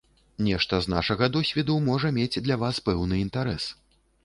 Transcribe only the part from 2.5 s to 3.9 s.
вас пэўны інтарэс.